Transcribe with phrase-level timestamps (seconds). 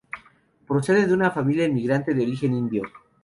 [0.67, 2.81] Procede de una familia inmigrante de origen indio.